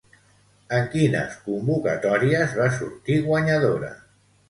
En 0.77 0.87
quines 0.93 1.37
convocatòries 1.49 2.59
va 2.63 2.69
sortir 2.81 3.23
guanyadora? 3.31 3.97